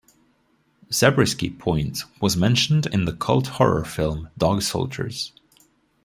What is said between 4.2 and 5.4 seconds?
"Dog Soldiers".